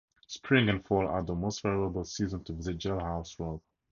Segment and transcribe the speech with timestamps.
[0.25, 3.61] Spring and fall are the most favorable seasons to visit Jailhouse Rock.